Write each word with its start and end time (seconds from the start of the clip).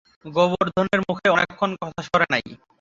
গোবর্ধনের 0.25 0.99
মুখে 1.07 1.27
অনেকক্ষণ 1.29 1.71
কথা 1.81 2.01
সরে 2.07 2.27
নাই। 2.29 2.43